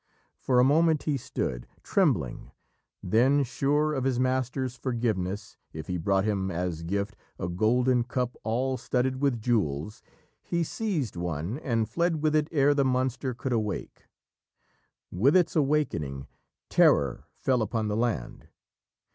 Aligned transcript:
For 0.39 0.59
a 0.59 0.63
moment 0.63 1.03
he 1.03 1.15
stood, 1.15 1.67
trembling, 1.83 2.49
then, 3.03 3.43
sure 3.43 3.93
of 3.93 4.03
his 4.03 4.19
master's 4.19 4.75
forgiveness 4.75 5.57
if 5.73 5.85
he 5.85 5.97
brought 5.99 6.23
him 6.25 6.49
as 6.49 6.81
gift 6.81 7.15
a 7.37 7.47
golden 7.47 8.05
cup 8.05 8.35
all 8.43 8.77
studded 8.77 9.21
with 9.21 9.39
jewels, 9.39 10.01
he 10.41 10.63
seized 10.63 11.15
one 11.15 11.59
and 11.59 11.87
fled 11.87 12.23
with 12.23 12.35
it 12.35 12.47
ere 12.51 12.73
the 12.73 12.83
monster 12.83 13.35
could 13.35 13.53
awake. 13.53 14.07
With 15.11 15.35
its 15.35 15.55
awakening, 15.55 16.25
terror 16.67 17.27
fell 17.37 17.61
upon 17.61 17.87
the 17.87 17.95
land. 17.95 18.47